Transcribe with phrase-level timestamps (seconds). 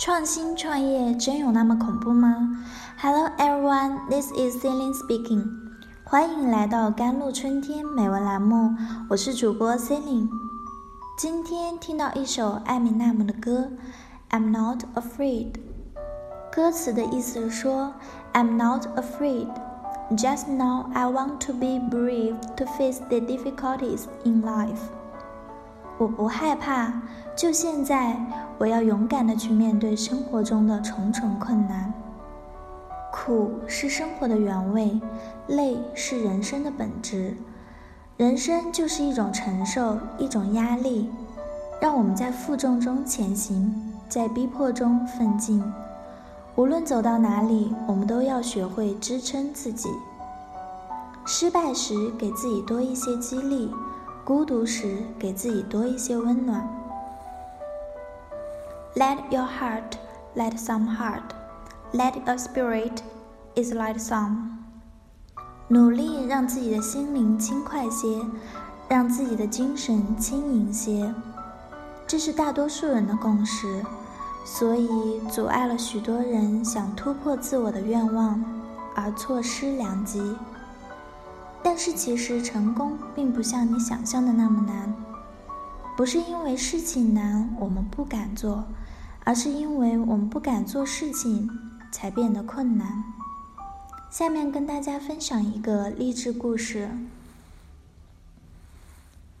[0.00, 2.64] 创新创业真有那么恐怖吗
[3.02, 5.44] ？Hello everyone, this is Celine speaking.
[6.04, 8.74] 欢迎来到甘露春天美文栏目，
[9.10, 10.30] 我是主播 Celine。
[11.18, 13.72] 今天听到一首艾米纳姆的歌
[14.30, 15.56] ，I'm not afraid。
[16.50, 17.92] 歌词的意思是说
[18.32, 19.48] ，I'm not afraid.
[20.12, 24.80] Just now I want to be brave to face the difficulties in life.
[26.00, 26.90] 我不害怕，
[27.36, 28.16] 就现在，
[28.56, 31.92] 我要勇敢的去面对生活中的重重困难。
[33.12, 34.98] 苦是生活的原味，
[35.48, 37.36] 累是人生的本质。
[38.16, 41.10] 人生就是一种承受，一种压力，
[41.82, 45.62] 让我们在负重中前行，在逼迫中奋进。
[46.56, 49.90] 无论走到哪里，我们都要学会支撑自己。
[51.26, 53.70] 失败时，给自己多一些激励。
[54.30, 56.64] 孤独时，给自己多一些温暖。
[58.94, 59.94] Let your heart
[60.36, 61.24] light some heart,
[61.92, 62.98] let your spirit
[63.56, 64.36] is light some。
[65.66, 68.06] 努力让自己的心灵轻快些，
[68.88, 71.12] 让自己的精神轻盈些，
[72.06, 73.84] 这是大多数人的共识，
[74.44, 78.40] 所以阻碍了许多人想突破自我的愿望，
[78.94, 80.36] 而错失良机。
[81.62, 84.94] 但是其实成功并不像你想象的那么难，
[85.96, 88.64] 不是因为事情难我们不敢做，
[89.24, 91.48] 而是因为我们不敢做事情
[91.92, 93.04] 才变得困难。
[94.10, 96.90] 下面跟大家分享一个励志故事。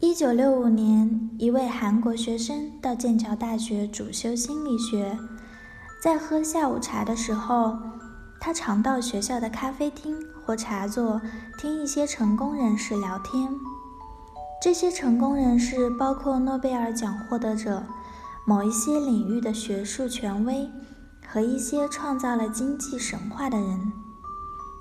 [0.00, 5.18] 一九六五年，一位韩国学生到剑桥大学主修心理学，
[6.02, 7.76] 在喝下午茶的时候。
[8.38, 10.14] 他常到学校的咖啡厅
[10.46, 11.20] 或茶座
[11.58, 13.52] 听一些成功人士聊天。
[14.62, 17.82] 这些成功人士包括诺贝尔奖获得者、
[18.46, 20.70] 某一些领域的学术权威
[21.26, 23.92] 和一些创造了经济神话的人。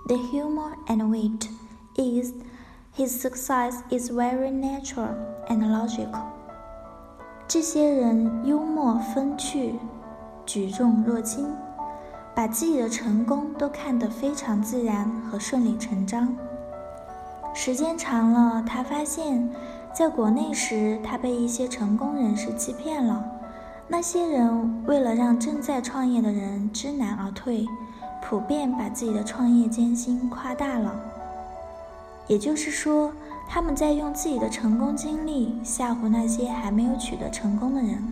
[0.07, 1.47] The humor and wit
[1.95, 2.31] is
[2.95, 5.15] his success is very natural
[5.49, 6.21] and logical。
[7.47, 9.75] 这些人幽默风趣，
[10.45, 11.47] 举重若轻。
[12.35, 16.35] 把自己的成功都看得非常自然和顺理成章。
[17.53, 19.49] 时间长了，他发现，
[19.93, 23.23] 在国内时，他被一些成功人士欺骗了。
[23.87, 27.65] 那些人为了让正在创业的人知难而退，
[28.21, 30.93] 普遍把自己的创业艰辛夸大了。
[32.27, 33.13] 也就是说，
[33.47, 38.03] 他们在用自己的成功经历吓唬那些还没有取得成功的人。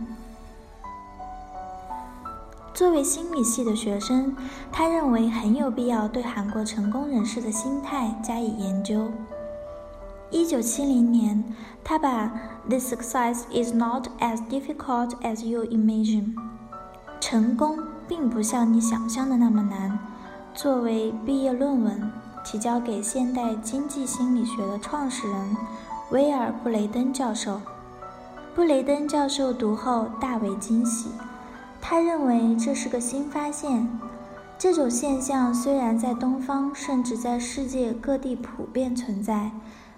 [2.74, 4.36] 作为心理系的学生，
[4.72, 9.12] 他认为很有必要对韩国成功人士的心态加以研究。
[10.32, 11.44] 一九七零年，
[11.84, 12.32] 他把
[12.68, 16.34] "The success is not as difficult as you imagine"
[17.20, 20.00] 成功并不像你想象的那么难
[20.56, 22.12] 作为毕业论文
[22.44, 25.58] 提交给现代经济心理学的创始人
[26.10, 27.62] 威尔布雷登教授。
[28.56, 31.10] 布雷登教授读后大为惊喜。
[31.86, 33.90] 他认为这是个新发现，
[34.58, 39.52] 这种现象虽然在东方甚至在世界各地普遍存在，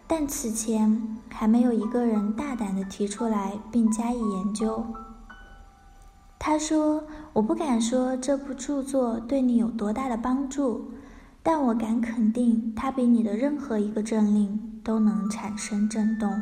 [0.07, 4.83] 但此前还没有一个人大胆地提出来并加以研究。
[6.39, 7.03] 他说
[7.33, 10.91] ：“我不敢说这部著作对你有多大的帮助，
[11.43, 16.41] 但我敢肯定，它比你的任何一个政令都能产生震动。”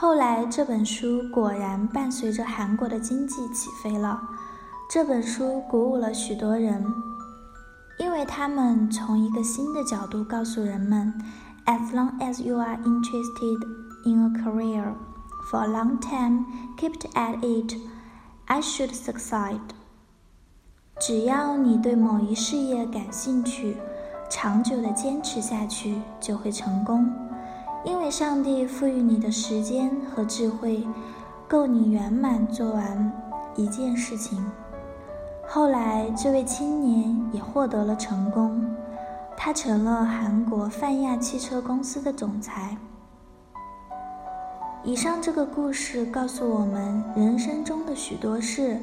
[0.00, 4.18] 后来，这本书果然伴随着韩国的经济起飞了。
[4.88, 6.82] 这本书鼓舞了许多人，
[7.98, 11.12] 因为他们从一个新的角度告诉人们
[11.66, 13.62] ：As long as you are interested
[14.06, 14.94] in a career
[15.50, 16.46] for a long time,
[16.78, 17.76] keep at it.
[18.46, 19.60] I should succeed.
[20.98, 23.76] 只要你对某一事业感兴趣，
[24.30, 27.06] 长久的坚持下去，就会成功。
[27.82, 30.86] 因为上帝赋予你的时间和智慧，
[31.48, 33.12] 够你圆满做完
[33.56, 34.44] 一件事情。
[35.48, 38.64] 后来，这位青年也获得了成功，
[39.36, 42.76] 他成了韩国泛亚汽车公司的总裁。
[44.84, 48.78] 以上这个故事告诉我们，人生中的许多事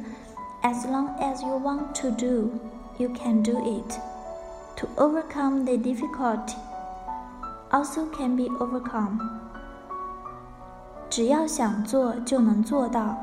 [0.63, 2.49] ，as long as you want to do,
[2.97, 3.99] you can do it.
[4.77, 6.55] To overcome the difficulty.
[7.69, 9.19] Also can be overcome。
[11.09, 13.17] 只要想做就能做到，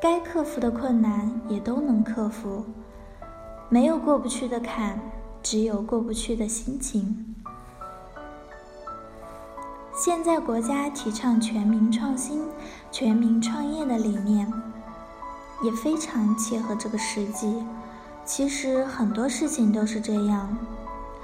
[0.00, 2.64] 该克服的困难也都能克服。
[3.68, 4.98] 没有过不去的坎，
[5.42, 7.34] 只有过不去的心情。
[9.94, 12.46] 现在国家提倡全民创新、
[12.92, 14.50] 全民创业的理念，
[15.62, 17.64] 也非常切合这个实际。
[18.24, 20.56] 其实很多事情都是这样，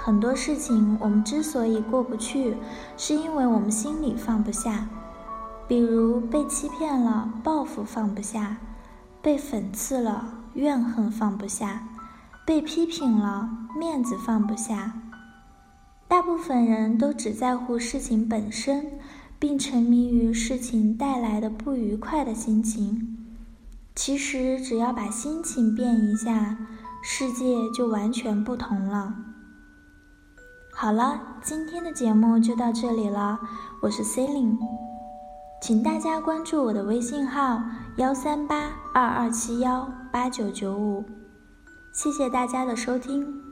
[0.05, 2.59] 很多事情我们之所以过不去，
[2.95, 4.87] 是因为我们心里放不下。
[5.67, 8.57] 比如被欺骗了，报复放不下；
[9.23, 11.89] 被讽刺了，怨恨放不下；
[12.45, 13.49] 被批评了，
[13.79, 14.93] 面子放不下。
[16.07, 18.85] 大部分人都只在乎事情本身，
[19.39, 23.25] 并沉迷于事情带来的不愉快的心情。
[23.95, 26.59] 其实，只要把心情变一下，
[27.03, 29.15] 世界就完全不同了。
[30.77, 33.39] 好了，今天的节目就到这里了，
[33.81, 34.59] 我是 Celine。
[35.63, 37.63] 请大家关注我的微信号
[37.97, 41.05] 幺三八二二七幺八九九五，
[41.93, 43.44] 谢谢大家的收听。